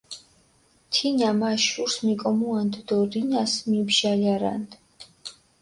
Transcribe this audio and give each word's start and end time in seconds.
თინა 0.91 1.29
მა 1.39 1.51
შურს 1.65 1.95
მიკომუანდჷ 2.05 2.79
დო 2.87 2.97
რინას 3.11 3.53
მიბჟალარანდჷ. 3.69 4.73